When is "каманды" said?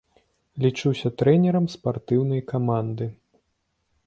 2.53-3.05